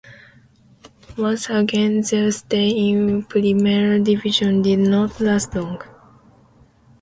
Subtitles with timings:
[1.15, 5.79] Once again their stay in Primera Division did not last long.